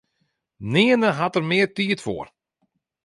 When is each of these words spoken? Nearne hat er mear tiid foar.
Nearne 0.71 1.09
hat 1.19 1.35
er 1.37 1.43
mear 1.49 1.69
tiid 1.75 1.99
foar. 2.05 2.27